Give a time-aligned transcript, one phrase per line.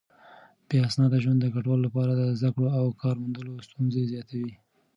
[0.67, 4.53] بې اسناده ژوند د کډوالو لپاره د زده کړو او کار موندلو ستونزې زياتوي.